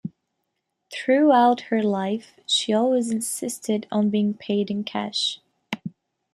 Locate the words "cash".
4.83-5.39